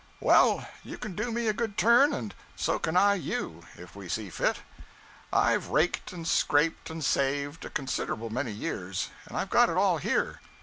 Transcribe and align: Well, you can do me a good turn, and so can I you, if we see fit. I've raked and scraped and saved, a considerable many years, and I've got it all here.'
Well, 0.19 0.67
you 0.83 0.97
can 0.97 1.13
do 1.13 1.31
me 1.31 1.47
a 1.47 1.53
good 1.53 1.77
turn, 1.77 2.11
and 2.11 2.33
so 2.55 2.79
can 2.79 2.97
I 2.97 3.13
you, 3.13 3.65
if 3.75 3.95
we 3.95 4.09
see 4.09 4.31
fit. 4.31 4.61
I've 5.31 5.67
raked 5.67 6.11
and 6.11 6.27
scraped 6.27 6.89
and 6.89 7.05
saved, 7.05 7.65
a 7.65 7.69
considerable 7.69 8.31
many 8.31 8.49
years, 8.51 9.09
and 9.27 9.37
I've 9.37 9.51
got 9.51 9.69
it 9.69 9.77
all 9.77 9.99
here.' 9.99 10.41